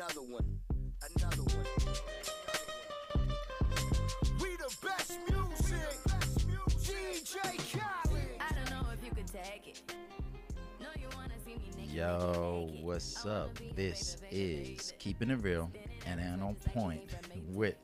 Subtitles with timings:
[0.00, 0.58] another one,
[1.18, 1.66] another one.
[4.40, 5.98] We the best music,
[6.78, 7.36] DJ
[7.78, 8.22] Khaled.
[8.40, 9.82] I don't know if you could take it.
[10.80, 12.84] No, you wanna see me naked, Yo, naked.
[12.84, 13.50] what's up?
[13.76, 14.96] This baby, baby, is baby.
[15.00, 15.70] Keeping It Real
[16.06, 17.02] and and on point
[17.48, 17.76] with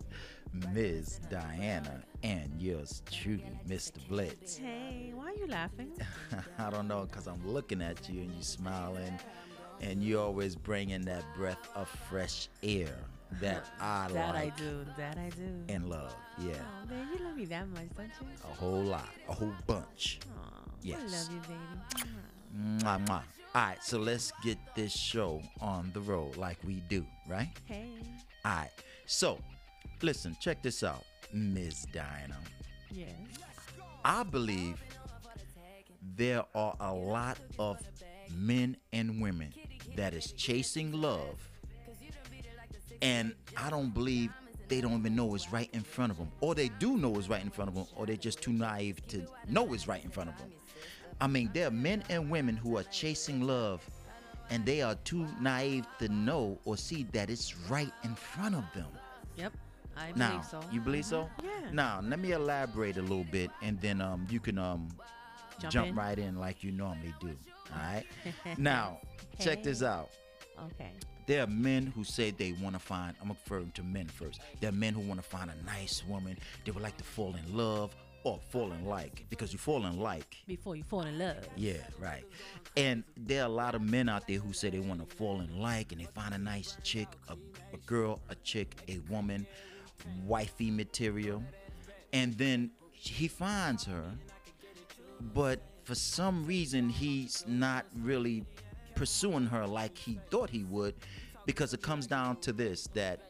[0.72, 1.20] Ms.
[1.28, 3.98] Diana and yours truly, Mr.
[4.08, 4.56] Blitz.
[4.56, 5.90] Hey, why are you laughing?
[6.58, 9.18] I don't know, because I'm looking at you and you smiling,
[9.80, 12.96] and you always bring in that breath of fresh air
[13.40, 14.12] that I love.
[14.14, 14.86] that like I do.
[14.96, 15.72] That I do.
[15.72, 16.14] and love.
[16.38, 18.26] Yeah, Oh man, you love me that much, don't you?
[18.44, 20.20] a whole lot, a whole bunch.
[20.36, 20.50] Aw,
[20.82, 21.00] Yes.
[21.00, 22.84] I love you, baby.
[22.84, 23.22] Mwah, mwah.
[23.54, 27.48] All right, so let's get this show on the road like we do, right?
[27.64, 27.88] Hey.
[28.44, 28.70] All right.
[29.06, 29.38] So,
[30.02, 31.86] listen, check this out, Ms.
[31.92, 32.36] Diana.
[32.90, 33.08] Yes.
[34.04, 34.80] I believe
[36.16, 37.78] there are a lot of
[38.34, 39.52] men and women
[39.96, 41.36] that is chasing love,
[43.02, 44.30] and I don't believe
[44.68, 47.28] they don't even know it's right in front of them, or they do know it's
[47.28, 50.10] right in front of them, or they're just too naive to know it's right in
[50.10, 50.50] front of them.
[51.20, 53.88] I mean, there are men and women who are chasing love,
[54.50, 58.64] and they are too naive to know or see that it's right in front of
[58.74, 58.88] them.
[59.36, 59.52] Yep.
[59.96, 60.60] I believe Now, so.
[60.70, 61.30] you believe so?
[61.38, 61.44] Mhm.
[61.44, 61.70] Yeah.
[61.72, 64.88] Now, let me elaborate a little bit, and then um, you can um,
[65.58, 65.94] Jump jump, in.
[65.94, 67.34] right in like you normally do.
[67.72, 68.04] All right.
[68.58, 68.98] now,
[69.40, 70.10] check this out.
[70.72, 70.90] Okay.
[71.26, 73.16] There are men who say they want to find.
[73.20, 74.40] I'm referring to men first.
[74.60, 76.38] There are men who want to find a nice woman.
[76.64, 79.98] They would like to fall in love or fall in like because you fall in
[79.98, 80.36] like.
[80.46, 81.36] Before you fall in love.
[81.56, 82.24] Yeah, right.
[82.76, 85.40] And there are a lot of men out there who say they want to fall
[85.40, 87.34] in like and they find a nice chick, a,
[87.72, 89.46] a girl, a chick, a woman,
[90.24, 91.42] wifey material.
[92.12, 94.04] And then he finds her,
[95.34, 98.44] but for some reason he's not really
[98.96, 100.94] pursuing her like he thought he would
[101.46, 103.20] because it comes down to this that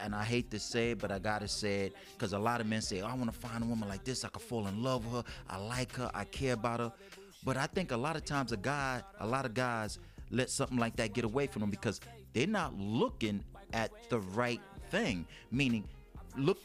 [0.00, 2.66] and I hate to say it, but I gotta say it because a lot of
[2.66, 4.24] men say, oh, I want to find a woman like this.
[4.24, 5.32] I could fall in love with her.
[5.48, 6.10] I like her.
[6.12, 6.92] I care about her.
[7.44, 9.98] But I think a lot of times a guy, a lot of guys
[10.30, 12.00] let something like that get away from them because
[12.32, 13.42] they're not looking
[13.72, 15.26] at the right thing.
[15.50, 15.84] Meaning,
[16.36, 16.58] look,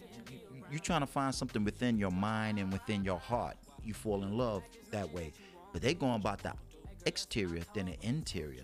[0.72, 3.58] you're trying to find something within your mind and within your heart.
[3.90, 4.62] You fall in love
[4.92, 5.34] that way.
[5.74, 6.54] But they going about the
[7.08, 8.62] exterior than the interior.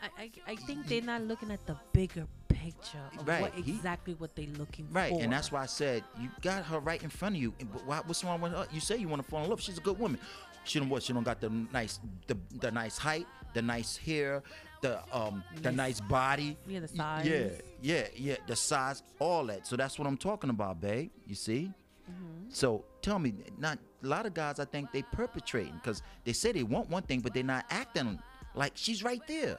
[0.00, 3.72] I, I, I think they're not looking at the bigger picture of Right, what he-
[3.72, 5.16] exactly what they're looking Right, for.
[5.16, 7.52] Right, and that's why I said you got her right in front of you.
[7.72, 8.64] But why, what's wrong with her?
[8.72, 9.60] You say you want to fall in love.
[9.60, 10.20] She's a good woman.
[10.62, 11.02] She don't what?
[11.02, 11.98] She don't got the nice,
[12.28, 14.44] the, the nice height, the nice hair,
[14.82, 16.56] the um, the nice body.
[16.68, 17.26] Yeah, the size.
[17.26, 17.48] Yeah,
[17.82, 19.66] yeah, yeah, the size, all that.
[19.66, 21.10] So that's what I'm talking about, babe.
[21.26, 21.72] You see.
[22.10, 22.50] Mm-hmm.
[22.50, 24.58] So tell me, not a lot of guys.
[24.60, 28.18] I think they perpetrating because they say they want one thing, but they're not acting
[28.54, 29.58] like she's right there,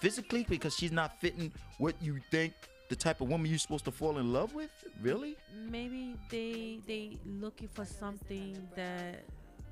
[0.00, 2.52] physically, because she's not fitting what you think
[2.88, 4.70] the type of woman you're supposed to fall in love with.
[5.00, 5.36] Really?
[5.70, 9.22] maybe they they looking for something that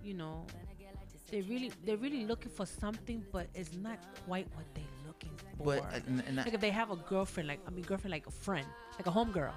[0.02, 0.46] you know
[1.30, 5.64] they really they're really looking for something but it's not quite what they're looking for
[5.64, 8.26] But, and- and I- like if they have a girlfriend like i mean girlfriend like
[8.26, 8.66] a friend
[8.98, 9.52] like a homegirl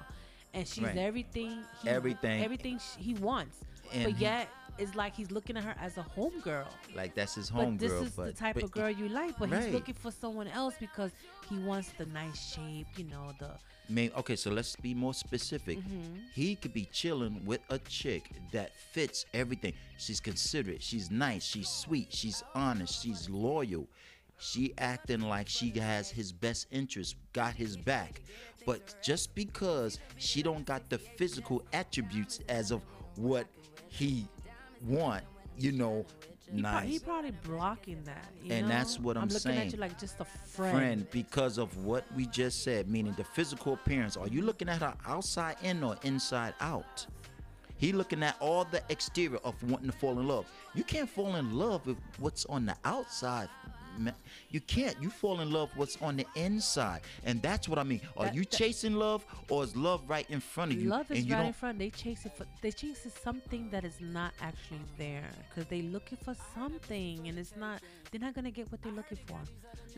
[0.53, 0.97] and she's Right.
[0.97, 2.43] everything he, Everything.
[2.43, 3.57] everything he wants
[3.93, 4.49] And but yet
[4.79, 6.65] it's like he's looking at her as a homegirl
[6.95, 8.03] Like that's his but home this girl.
[8.03, 9.63] is but the type but of girl you like but Right.
[9.65, 11.11] he's looking for someone else because
[11.49, 13.51] he wants the nice shape you know the
[13.89, 15.77] May, okay, so let's be more specific.
[15.77, 16.15] Mm-hmm.
[16.33, 19.73] He could be chilling with a chick that fits everything.
[19.97, 20.81] She's considerate.
[20.81, 21.43] She's nice.
[21.43, 22.07] She's sweet.
[22.09, 23.03] She's honest.
[23.03, 23.85] She's loyal.
[24.43, 28.21] She acting like she has his best interest, got his back.
[28.65, 32.81] But just because she don't got the physical attributes as of
[33.15, 33.47] what
[33.87, 34.27] he
[34.85, 35.23] want,
[35.57, 36.05] you know,
[36.53, 36.89] he, pro- nice.
[36.89, 38.73] he probably blocking that you And know?
[38.73, 39.55] that's what I'm, saying.
[39.55, 39.67] I'm looking saying.
[39.67, 43.23] at you like just a friend, friend because of what we just said, meaning the
[43.23, 44.17] physical appearance.
[44.17, 47.07] Are you looking at her outside in or inside out?
[47.77, 50.45] He looking at all the exterior of wanting to fall in love.
[50.73, 53.49] You can't fall in love with what's on the outside.
[54.49, 54.95] You can't.
[55.01, 58.01] You fall in love with what's on the inside, and that's what I mean.
[58.17, 60.89] Are That- you that- chasing love, or is love right in front of you?
[60.89, 61.79] Love is and you right in front.
[61.79, 65.81] They chase it for they chase it something that is not actually there because they
[65.81, 67.81] looking for something and it's not.
[68.11, 69.39] They're not gonna get what they're looking for.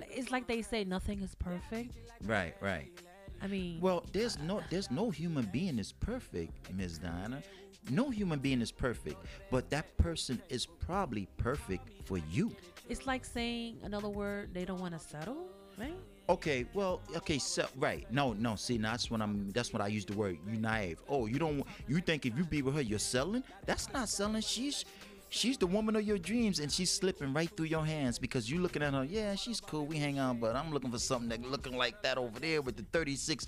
[0.09, 1.93] It's like they say nothing is perfect.
[2.23, 2.87] Right, right.
[3.41, 6.99] I mean, Well, there's no there's no human being is perfect, Ms.
[6.99, 7.43] Diana.
[7.89, 9.17] No human being is perfect,
[9.51, 12.55] but that person is probably perfect for you.
[12.89, 14.53] It's like saying another word.
[14.53, 15.47] They don't want to settle,
[15.77, 15.95] right?
[16.27, 18.05] Okay, well, okay, so right.
[18.11, 20.99] No, no, see, now that's when I'm that's when I use the word you naive.
[21.07, 23.43] Oh, you don't you think if you be with her you're selling?
[23.65, 24.41] That's not selling.
[24.41, 24.85] She's
[25.29, 28.61] she's the woman of your dreams and she's slipping right through your hands because you
[28.61, 31.41] looking at her yeah she's cool we hang out but i'm looking for something that
[31.49, 33.47] looking like that over there with the 36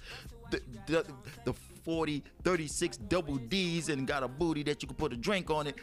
[0.50, 1.06] the, the,
[1.46, 5.50] the 40 36 double d's and got a booty that you can put a drink
[5.50, 5.76] on it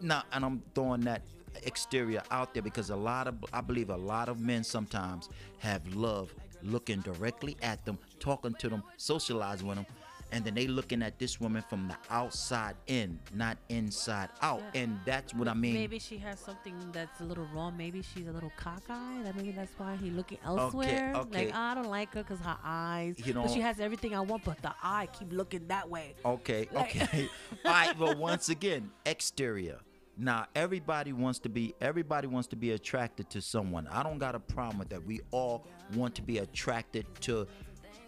[0.00, 1.22] nah and i'm throwing that
[1.62, 5.28] exterior out there because a lot of i believe a lot of men sometimes
[5.58, 9.86] have love looking directly at them talking to them socializing with them
[10.32, 14.82] and then they looking at this woman from the outside in, not inside out, Yeah.
[14.82, 15.74] and that's what I mean.
[15.74, 17.76] Maybe she has something that's a little wrong.
[17.76, 19.24] Maybe she's a little cockeyed.
[19.24, 21.12] That maybe that's why he looking elsewhere.
[21.14, 21.46] okay.
[21.46, 23.14] Like I don't like her because her eyes.
[23.24, 26.16] You but she has everything I want, but the eye keep looking that way.
[26.24, 27.28] Okay, Like- okay.
[27.64, 29.78] All right, but once again, exterior.
[30.16, 33.88] Now everybody wants to be everybody wants to be attracted to someone.
[33.88, 35.04] I don't got a problem with that.
[35.04, 37.46] We all want to be attracted to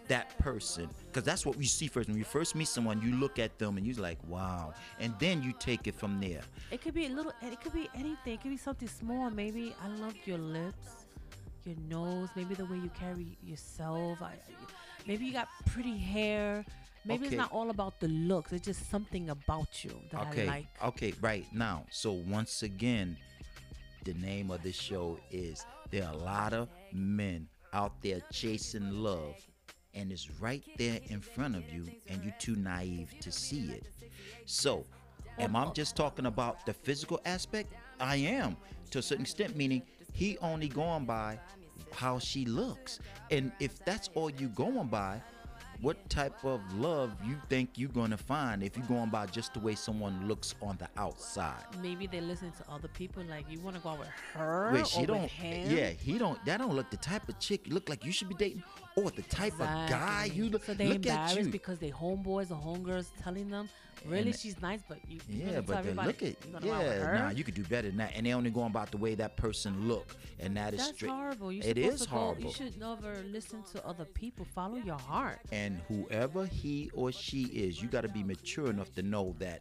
[0.09, 2.09] that person because that's what we see first.
[2.09, 5.43] When you first meet someone, you look at them and you're like, wow, and then
[5.43, 6.43] you take it from there.
[6.71, 7.33] It could be a little.
[7.43, 8.35] It could be anything.
[8.35, 9.31] It could be something small.
[9.31, 11.07] Maybe I love your lips,
[11.65, 12.29] your nose.
[12.37, 14.23] Maybe the way you carry yourself.
[14.23, 14.35] I,
[15.07, 16.65] maybe you got pretty hair.
[17.07, 17.37] Maybe Okay.
[17.37, 18.53] it's not all about the looks.
[18.53, 20.67] It's just something about you that okay, I like.
[20.85, 21.85] okay, right now.
[21.91, 23.17] So once again,
[24.05, 28.91] the name of this show is there are a lot of men out there chasing
[29.03, 29.35] love
[29.95, 33.85] and it's right there in front of you and you're too naive to see it
[34.47, 34.85] so
[35.39, 38.57] am i just talking about the physical aspect i am
[38.91, 39.83] to a certain extent meaning
[40.13, 41.39] he only going by
[41.93, 43.01] how she looks
[43.31, 45.21] and if that's all you going by
[45.81, 49.61] what type of love you think you're gonna find if you're going by just the
[49.61, 53.23] way someone looks on the outside Maybe they listen to other people.
[53.29, 55.23] Like you want to go out with her Wait, she or don't.
[55.23, 55.77] with him.
[55.77, 56.43] Yeah, he don't.
[56.45, 58.63] That don't look the type of chick you look like you should be dating,
[58.97, 59.61] or the type of
[59.91, 60.65] guy you look.
[60.65, 61.53] So they look at embarrassed you.
[61.53, 63.69] because they homeboys or homegirls telling them,
[64.07, 65.21] really, And- she's nice, but you.
[65.29, 67.19] you yeah, but everybody look at you gonna go out with yeah.
[67.19, 68.13] Nah, you could do better than that.
[68.17, 71.11] And they only going about the way that person look, and that is That's straight.
[71.11, 71.53] horrible.
[71.53, 72.43] You're It go- horrible.
[72.45, 74.47] You should never listen to other people.
[74.55, 75.41] Follow your heart.
[75.53, 79.61] and whoever he or she is, you got to be mature enough to know that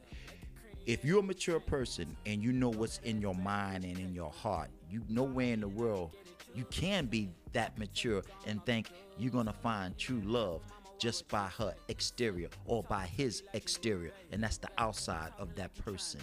[0.86, 4.32] if you're a mature person and you know what's in your mind and in your
[4.32, 6.12] heart, you nowhere in the world
[6.54, 10.62] you can be that mature and think you're gonna find true love
[11.00, 16.22] just by her exterior or by his exterior, and that's the outside of that person.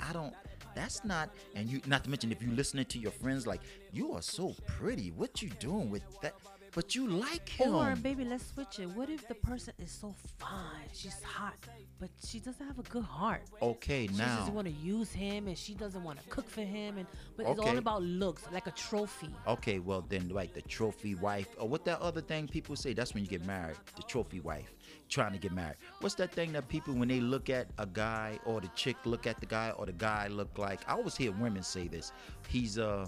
[0.00, 0.34] I don't.
[0.74, 1.80] That's not, and you.
[1.86, 3.60] Not to mention, if you listening to your friends, like
[3.92, 5.12] you are so pretty.
[5.12, 6.34] What you doing with that?
[6.74, 7.72] But you like him.
[7.74, 8.88] Or baby, let's switch it.
[8.90, 11.54] What if the person is so fine, she's hot,
[12.00, 13.42] but she doesn't have a good heart?
[13.62, 14.38] okay, now She now.
[14.40, 17.06] just want to use him, and she doesn't want to cook for him, and
[17.36, 19.30] but it's all about looks, like a trophy.
[19.46, 22.92] Okay, well then, like the trophy wife, or what that other thing people say?
[22.92, 23.76] That's when you get married.
[23.94, 24.74] The trophy wife,
[25.08, 25.76] trying to get married.
[26.00, 29.28] What's that thing that people when they look at a guy or the chick look
[29.28, 30.80] at the guy or the guy look like?
[30.88, 32.10] I always hear women say this.
[32.48, 33.06] He's uh,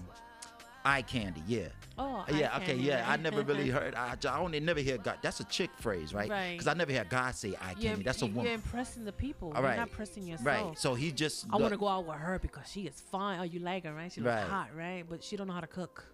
[0.87, 1.43] eye candy.
[1.47, 1.67] Yeah.
[1.97, 2.55] Oh, yeah.
[2.57, 2.67] Okay.
[2.67, 3.05] candy, Yeah.
[3.07, 3.93] I never really heard.
[3.95, 5.17] I, I only never hear God.
[5.21, 6.29] That's a chick phrase, right?
[6.29, 6.51] Right.
[6.53, 8.03] Because I never hear God say eye You're, candy.
[8.03, 9.51] That's a one you're impressing the people.
[9.55, 10.47] All You're not pressing yourself.
[10.47, 10.79] Right.
[10.79, 11.45] So he just.
[11.51, 13.39] I want to go out with her because she is fine.
[13.39, 14.11] Oh, you like her, right?
[14.11, 14.47] She looks Right.
[14.47, 15.03] hot, right?
[15.09, 16.05] But she don't know how to cook.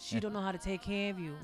[0.00, 1.34] she don't know how to take care of you.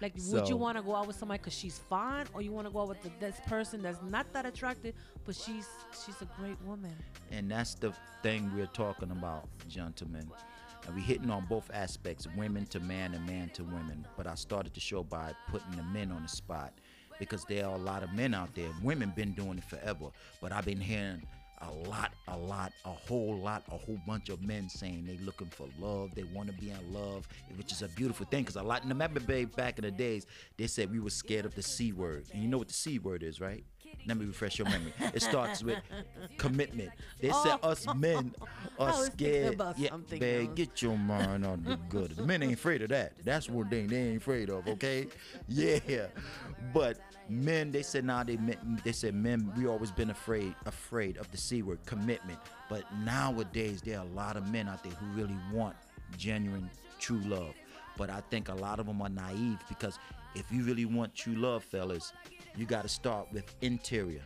[0.00, 2.66] Like, would you want to go out with somebody because she's fine, or you want
[2.66, 4.94] to go out with the, this person that's not that attractive,
[5.26, 5.68] but she's
[6.04, 6.94] she's a great woman?
[7.30, 7.92] And that's the
[8.22, 10.30] thing we're talking about, gentlemen.
[10.90, 14.04] And we hitting on both aspects, women to man and man to women.
[14.16, 16.72] But I started the show by putting the men on the spot
[17.20, 18.70] because there are a lot of men out there.
[18.82, 20.06] Women been doing it forever,
[20.40, 21.22] but I've been hearing
[21.60, 25.46] a lot, a lot, a whole lot, a whole bunch of men saying they looking
[25.46, 28.44] for love, they want to be in love, which is a beautiful thing.
[28.44, 30.26] Cause a lot, remember, babe, back in the days,
[30.56, 32.98] they said we were scared of the c word, and you know what the c
[32.98, 33.62] word is, right?
[34.06, 34.92] Let me refresh your memory.
[35.14, 35.78] It starts with
[36.38, 36.90] commitment.
[37.20, 37.70] They said oh.
[37.70, 38.34] us men
[38.78, 39.54] are I was thinking scared.
[39.54, 40.48] about yeah, else.
[40.54, 42.12] get your mind on the good.
[42.12, 43.12] The men ain't afraid of that.
[43.24, 44.66] That's one thing they ain't afraid of.
[44.66, 45.08] Okay,
[45.48, 46.06] yeah.
[46.72, 49.52] But men, they said now they meant, they said men.
[49.56, 52.38] We always been afraid afraid of the c word, commitment.
[52.68, 55.76] But nowadays there are a lot of men out there who really want
[56.16, 57.54] genuine, true love.
[57.96, 59.98] But I think a lot of them are naive because
[60.34, 62.12] if you really want true love, fellas,
[62.56, 64.22] you got to start with interior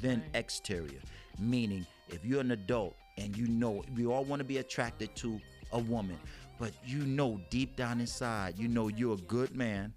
[0.00, 1.00] then exterior.
[1.38, 5.40] Meaning, if you're an adult and you know, we all want to be attracted to
[5.72, 6.18] a woman,
[6.58, 9.92] but you know deep down inside, you know you're a good man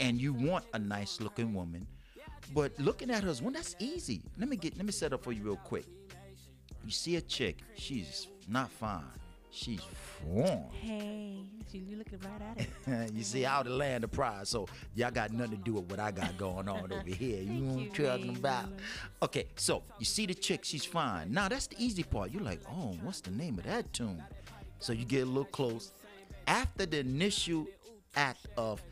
[0.00, 1.86] and you want a nice looking woman.
[2.54, 4.22] But looking at her as one, that's easy.
[4.38, 5.84] Let me get, let me set up for you real quick.
[6.84, 9.02] You see a chick, she's not fine.
[9.56, 10.64] She's fine.
[10.70, 11.38] Hey,
[11.72, 13.12] you you looking right at it.
[13.14, 14.46] you see, out the land of pride.
[14.46, 17.40] So y'all got nothing to do with what I got going on over here.
[17.42, 18.68] You know what I'm talking about?
[19.22, 21.32] Okay, so you see the chick, she's fine.
[21.32, 22.30] Now that's the easy part.
[22.30, 24.22] You're like, oh, what's the name of that tune?
[24.78, 25.92] So you get a little close.
[26.46, 27.66] After the initial
[28.14, 28.82] act of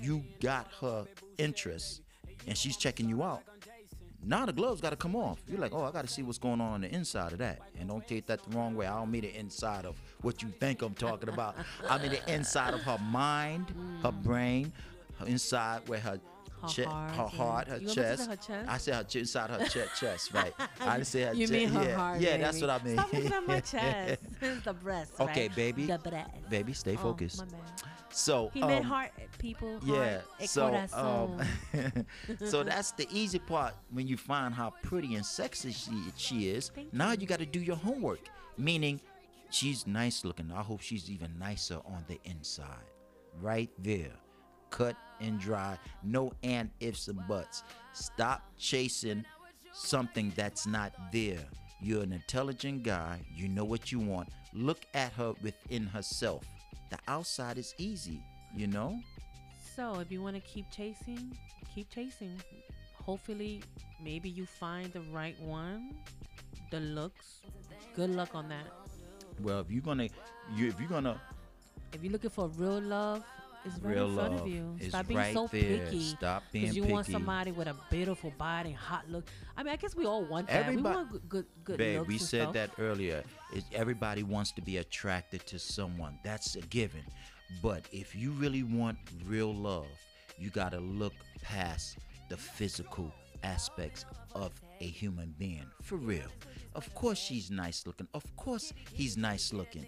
[0.00, 1.06] you got her
[1.38, 2.02] interest
[2.46, 3.42] and she's checking you out,
[4.26, 5.38] now the gloves got to come off.
[5.48, 7.60] You're like, oh, I got to see what's going on on the inside of that.
[7.78, 8.86] And don't take that the wrong way.
[8.86, 11.56] I don't mean the inside of what you think I'm talking about.
[11.88, 13.66] I mean the inside of her mind,
[14.02, 14.22] her mm.
[14.22, 14.72] brain,
[15.18, 16.20] her inside where her
[16.62, 18.30] Her che- heart, her heart, her You want me to chest.
[18.30, 18.68] her chest?
[18.68, 20.52] I said her ch- inside her chest, chest, right?
[20.80, 21.52] I didn't say her You chest.
[21.52, 22.20] mean her yeah, heart?
[22.20, 22.96] yeah, that's what I mean.
[22.96, 24.22] Stop looking at my chest.
[24.40, 25.12] It's the breast.
[25.20, 25.54] Okay, right?
[25.56, 25.86] baby.
[25.86, 26.30] The breast.
[26.48, 27.38] Baby, stay Oh, focused.
[27.40, 27.60] my bad.
[28.14, 29.80] So He meant um, heart, people.
[29.84, 30.20] Yeah.
[30.40, 31.40] e So um,
[32.46, 36.70] so that's the easy part when you find how pretty and sexy she, she is.
[36.74, 38.20] Thank now you got to do your homework,
[38.56, 39.00] meaning
[39.50, 40.52] she's nice looking.
[40.52, 42.86] I hope she's even nicer on the inside,
[43.42, 44.12] right there,
[44.70, 45.76] cut and dry.
[46.04, 47.64] No and ifs and buts.
[47.94, 49.24] Stop chasing
[49.72, 51.44] something that's not there.
[51.80, 53.20] You're an intelligent guy.
[53.34, 54.28] You know what you want.
[54.52, 56.44] Look at her within herself.
[56.94, 58.22] The outside is easy,
[58.54, 59.00] you know.
[59.74, 61.36] So if you want to keep chasing,
[61.74, 62.40] keep chasing.
[63.02, 63.64] Hopefully,
[64.00, 65.96] maybe you find the right one.
[66.70, 67.40] The looks.
[67.96, 68.70] Good luck on that.
[69.42, 70.06] Well, if you're gonna,
[70.54, 71.20] you if you're gonna
[71.92, 73.24] If you're looking for real love,
[73.64, 74.76] it's right real in front love of you.
[74.80, 75.62] is Stop being right so there.
[75.86, 76.00] picky.
[76.02, 76.92] Stop being you picky.
[76.92, 79.24] want somebody with a beautiful body, hot look.
[79.56, 80.66] I mean, I guess we all want that.
[80.66, 82.52] Everybody- we want good, good, good Babe, looks we said stuff.
[82.54, 83.24] that earlier.
[83.72, 86.18] Everybody wants to be attracted to someone.
[86.24, 87.02] That's a given.
[87.62, 89.86] But if you really want real love,
[90.38, 94.04] you gotta look past the physical aspects
[94.34, 95.66] of a human being.
[95.82, 96.26] For real.
[96.74, 98.08] Of course she's nice looking.
[98.14, 99.86] Of course he's nice looking.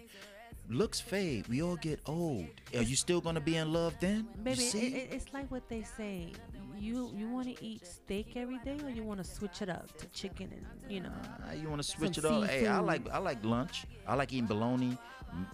[0.69, 1.47] Looks fade.
[1.47, 2.47] We all get old.
[2.75, 4.27] Are you still gonna be in love then?
[4.43, 6.33] Baby, it, it, it's like what they say.
[6.77, 9.97] You you want to eat steak every day, or you want to switch it up
[9.97, 11.11] to chicken and you know.
[11.49, 12.43] Uh, you want to switch it up?
[12.49, 13.85] Hey, I like I like lunch.
[14.05, 14.97] I like eating bologna,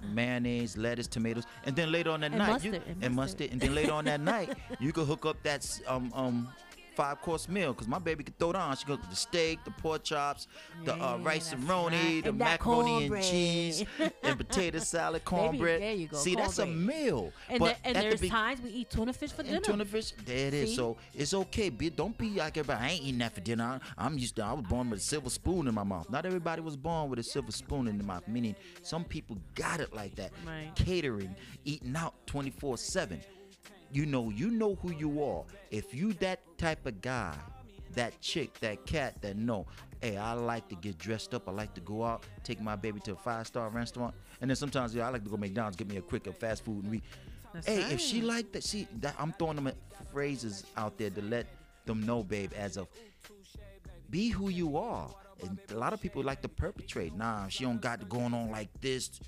[0.01, 3.39] mayonnaise, lettuce, tomatoes, and then later on that And night, you, mustard, and and mustard.
[3.39, 6.49] mustard, and then later on that night, you could hook up that um um
[6.95, 8.75] five course meal because my baby could throw down.
[8.75, 10.47] She could the steak, the pork chops,
[10.85, 12.23] the uh, rice and roni, right.
[12.23, 13.83] the And macaroni and cheese,
[14.23, 15.81] and potato salad, cornbread.
[15.81, 17.31] there you go, See, that's a meal.
[17.49, 19.55] And, but there, and at the there's be- times we eat tuna fish for dinner.
[19.57, 20.69] and tuna fish, there it is.
[20.71, 20.75] See?
[20.75, 21.69] So it's okay.
[21.69, 22.85] Be, don't be like everybody.
[22.85, 23.79] I ain't eating that for dinner.
[23.97, 24.43] I- I'm used to.
[24.43, 26.09] I was born with a silver spoon in my mouth.
[26.09, 28.27] Not everybody was born with a silver spoon in their mouth.
[28.27, 30.31] Meaning, some people got it like that.
[30.45, 30.71] Right.
[30.75, 31.35] Catering,
[31.65, 33.19] eating out 24/7.
[33.93, 35.43] You know, you know who you are.
[35.69, 37.35] If you that type of guy,
[37.93, 39.67] that chick, that cat, that no,
[40.01, 41.47] hey, I like to get dressed up.
[41.47, 44.55] I like to go out, take my baby to a five star restaurant, and then
[44.55, 46.91] sometimes yeah, I like to go McDonald's, get me a quick of fast food, and
[46.91, 47.03] we.
[47.53, 49.71] That's hey, if she like that, see, that, I'm throwing them
[50.11, 51.45] phrases out there to let
[51.85, 52.87] them know, babe, as of
[54.09, 55.07] be who you are.
[55.43, 57.15] And a lot of people like to perpetrate.
[57.15, 59.19] Nah, she don't got going on like this.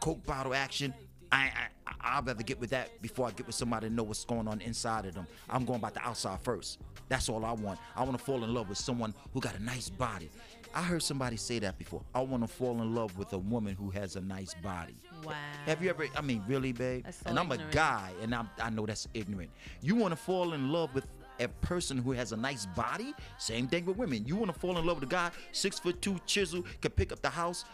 [0.00, 0.92] Coke bottle action.
[1.30, 1.50] I,
[1.86, 4.48] I I'd rather get with that before I get with somebody to know what's going
[4.48, 5.26] on inside of them.
[5.48, 6.78] I'm going about the outside first.
[7.08, 7.78] That's all I want.
[7.96, 10.30] I want to fall in love with someone who got a nice body.
[10.74, 12.02] I heard somebody say that before.
[12.14, 14.96] I want to fall in love with a woman who has a nice body.
[15.24, 15.34] Wow.
[15.66, 16.06] Have you ever?
[16.16, 17.04] I mean, really, babe?
[17.04, 17.72] That's so and I'm ignorant.
[17.72, 19.50] a guy, and I'm, I know that's ignorant.
[19.82, 21.06] You want to fall in love with
[21.40, 23.14] a person who has a nice body?
[23.38, 24.24] Same thing with women.
[24.26, 27.12] You want to fall in love with a guy six foot two, chisel, can pick
[27.12, 27.64] up the house,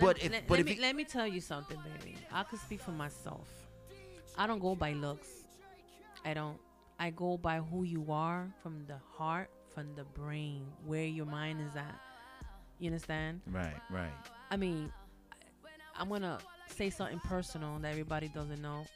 [0.00, 2.16] but let, if let, but let if me, let me tell you something, baby.
[2.32, 3.48] I could speak for myself.
[4.36, 5.28] I don't go by looks.
[6.24, 6.58] I don't.
[6.98, 11.60] I go by who you are from the heart, from the brain, where your mind
[11.60, 12.00] is at.
[12.78, 13.40] You understand?
[13.50, 14.12] right, right,
[14.50, 14.92] I mean,
[15.98, 18.86] I'm gonna say something personal that everybody doesn't know.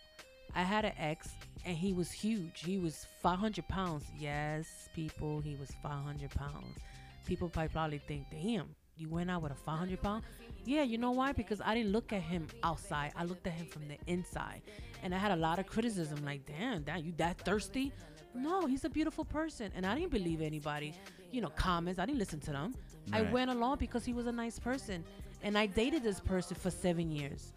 [0.55, 1.29] I had an ex,
[1.65, 2.63] and he was huge.
[2.65, 4.05] He was 500 pounds.
[4.19, 6.79] Yes, people, he was 500 pounds.
[7.27, 10.23] People probably probably think, damn, you went out with a 500 pound.
[10.65, 11.33] Yeah, you know why?
[11.33, 13.13] Because I didn't look at him outside.
[13.17, 14.63] I looked at him from the inside,
[15.03, 16.25] and I had a lot of criticism.
[16.25, 17.93] Like, damn, damn, you that thirsty?
[18.35, 20.95] No, he's a beautiful person, and I didn't believe anybody.
[21.33, 21.99] You know, comments.
[21.99, 22.75] I didn't listen to them.
[23.13, 25.03] I went along because he was a nice person,
[25.43, 27.53] and I dated this person for seven years.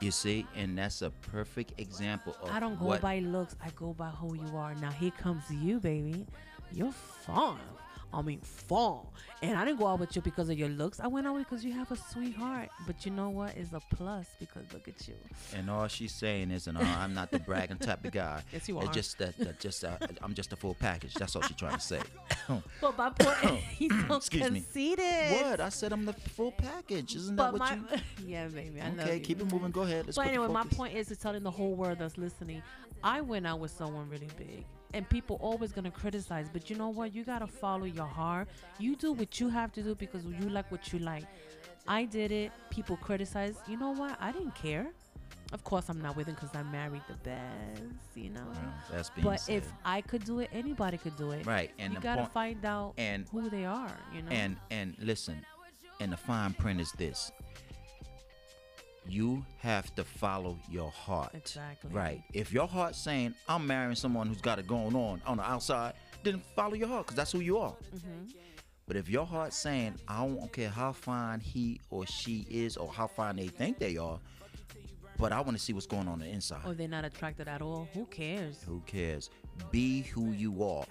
[0.00, 3.56] You see, and that's a perfect example of I don't go by looks.
[3.62, 4.74] I go by who you are.
[4.74, 6.26] Now here comes you, baby.
[6.72, 7.58] You're fine.
[8.12, 9.12] I mean, fall.
[9.42, 10.98] And I didn't go out with you because of your looks.
[11.00, 12.68] I went out because you have a sweetheart.
[12.86, 13.56] But you know what?
[13.56, 15.14] It's a plus because look at you.
[15.54, 18.42] And all she's saying is, and uh, I'm not the bragging type of guy.
[18.52, 18.92] Yes, you It's are.
[18.92, 21.14] just that, that just uh, I'm just a full package.
[21.14, 22.00] That's all she's trying to say.
[22.80, 24.60] But my point, he's so Excuse me.
[24.60, 25.42] conceited.
[25.42, 25.60] what?
[25.60, 27.14] I said I'm the full package.
[27.14, 28.02] Isn't that But what my, you?
[28.26, 29.70] yeah, baby, I Okay, keep it moving.
[29.70, 30.06] Go ahead.
[30.06, 32.62] Let's But anyway, my point is to telling the whole world that's listening.
[33.04, 34.64] I went out with someone really big,
[34.94, 36.48] and people always gonna criticize.
[36.52, 37.14] But you know what?
[37.14, 38.48] You gotta follow your heart.
[38.78, 41.24] You do what you have to do because you like what you like.
[41.88, 42.52] I did it.
[42.70, 43.56] People criticize.
[43.66, 44.16] You know what?
[44.20, 44.86] I didn't care.
[45.52, 47.82] Of course, I'm not with him because I married the best.
[48.14, 48.44] You know.
[48.52, 49.56] Well, that's being But said.
[49.56, 51.44] if I could do it, anybody could do it.
[51.46, 53.90] right, and you gotta point, find out and- who they are.
[54.14, 54.30] You know.
[54.30, 55.44] and and listen,
[56.00, 57.32] and the fine print is this.
[59.10, 61.32] You have to follow your heart.
[61.34, 61.90] Exactly.
[61.92, 62.22] Right.
[62.32, 65.94] If your heart's saying I'm marrying someone who's got it going on on the outside,
[66.22, 67.74] then follow your heart because that's who you are.
[67.94, 68.28] Mm-hmm.
[68.86, 72.88] But if your heart's saying I don't care how fine he or she is or
[72.88, 74.20] how fine they think they are,
[75.18, 76.60] but I want to see what's going on, on the inside.
[76.64, 77.88] or they're not attracted at all.
[77.92, 78.62] Who cares?
[78.66, 79.28] Who cares?
[79.72, 80.84] Be who you are.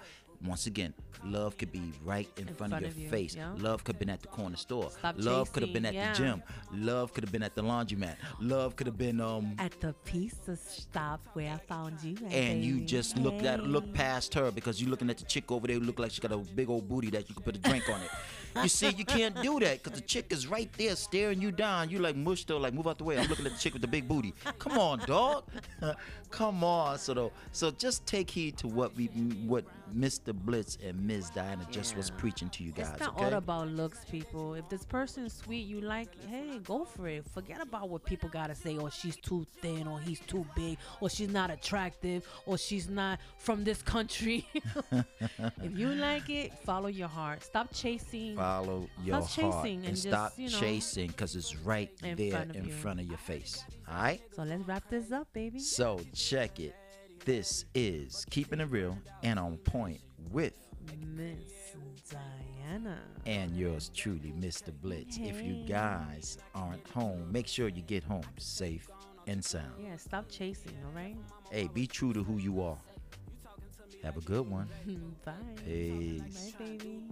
[0.44, 0.94] Once again,
[1.24, 3.34] love could be right in, front, of your you, face.
[3.34, 3.52] yeah.
[3.58, 4.90] Love could have been at the corner store.
[4.90, 6.42] Stop love could have been at chasing, the gym.
[6.72, 8.16] Love could have been at the laundromat.
[8.40, 12.16] Love could have been um At the pizza stop where I found you.
[12.26, 12.86] at, and you baby.
[12.86, 15.84] just look at look past her because you're looking at the chick over there who
[15.84, 18.00] look like she got a big old booty that you could put a drink on
[18.00, 18.10] it.
[18.62, 21.88] You see, you can't do that because the chick is right there staring you down.
[21.88, 23.16] You like mush her, like move out the way.
[23.16, 24.34] I'm looking at the chick with the big booty.
[24.58, 25.44] Come on, dog.
[26.30, 26.98] Come on.
[26.98, 29.06] So though, so just take heed to what we
[29.46, 29.64] what
[29.96, 30.32] Mr.
[30.34, 31.30] Blitz and Ms.
[31.30, 32.90] Diana just was preaching to you guys.
[32.90, 33.24] It's not okay?
[33.26, 34.54] all about looks, people.
[34.54, 37.24] If this person's sweet, you like, hey, go for it.
[37.32, 38.76] Forget about what people gotta say.
[38.76, 43.18] Or she's too thin, or he's too big, or she's not attractive, or she's not
[43.38, 44.46] from this country.
[44.92, 47.42] if you like it, follow your heart.
[47.42, 48.36] Stop chasing.
[48.36, 51.90] Follow your Stop heart chasing and, and just, stop you know, chasing because it's right
[52.02, 52.72] in there front in you.
[52.72, 53.64] front of your face.
[53.88, 54.20] All right.
[54.34, 55.58] So let's wrap this up, baby.
[55.58, 56.74] So check it.
[57.24, 60.54] This is keeping it real and on point with
[61.14, 61.74] Miss
[62.10, 62.98] Diana.
[63.26, 64.72] and yours truly, Mr.
[64.82, 65.18] Blitz.
[65.18, 68.88] If you guys aren't home, make sure you get home safe
[69.26, 69.72] and sound.
[69.82, 71.16] Yeah, stop chasing, all right?
[71.50, 72.78] Hey, be true to who you are.
[74.02, 74.66] Have a good one.
[75.24, 75.32] Bye.
[75.66, 76.52] Peace.
[76.58, 77.02] Bye, baby.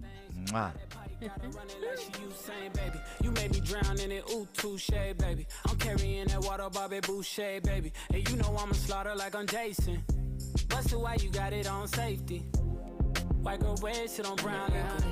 [0.45, 0.71] Mwah.
[1.21, 2.99] Running like she Usain, baby.
[3.21, 5.45] You made me drown in it, ooh, touche, baby.
[5.67, 7.91] I'm carrying that water, Bobby Boucher, baby.
[8.11, 10.01] And you know I'ma slaughter like I'm Jason.
[10.67, 12.45] Busted why you got it on safety.
[13.41, 15.09] White girl red shit on brown liquor.